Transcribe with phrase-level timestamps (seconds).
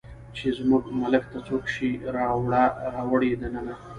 [0.35, 3.73] چې زموږ ملک ته څوک شی راوړي دننه